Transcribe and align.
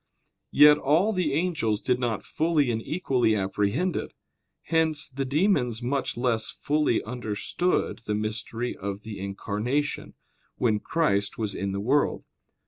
Yet 0.49 0.79
all 0.79 1.13
the 1.13 1.31
angels 1.33 1.79
did 1.79 1.99
not 1.99 2.25
fully 2.25 2.71
and 2.71 2.81
equally 2.81 3.35
apprehend 3.35 3.95
it; 3.95 4.15
hence 4.63 5.07
the 5.07 5.25
demons 5.25 5.83
much 5.83 6.17
less 6.17 6.49
fully 6.49 7.03
understood 7.03 7.99
the 8.07 8.15
mystery 8.15 8.75
of 8.75 9.03
the 9.03 9.19
Incarnation, 9.19 10.15
when 10.55 10.79
Christ 10.79 11.37
was 11.37 11.53
in 11.53 11.71
the 11.71 11.79
world. 11.79 12.23